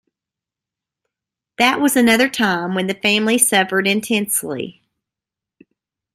[1.59, 4.81] That was another time when the family suffered intensely.